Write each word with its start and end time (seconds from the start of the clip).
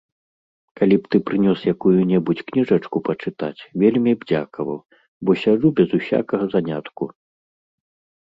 Каб 0.79 1.01
ты 1.15 1.19
прынёс 1.27 1.59
якую-небудзь 1.73 2.45
кніжачку 2.47 2.97
пачытаць, 3.09 3.65
вельмі 3.81 4.13
б 4.21 4.29
дзякаваў, 4.31 4.79
бо 5.27 5.31
сяджу 5.43 5.69
без 5.81 5.89
усякага 5.99 6.45
занятку. 6.55 7.03